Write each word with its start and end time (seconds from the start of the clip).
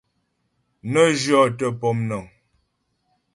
Nə 0.91 1.01
jyɔ́tə 1.21 1.67
pɔmnəŋ. 1.79 2.23